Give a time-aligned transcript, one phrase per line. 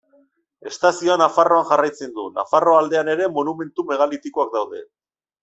[0.69, 4.83] Estazioa Nafarroan jarraitzen du; Nafarroa aldean ere monumentu megalitikoak daude.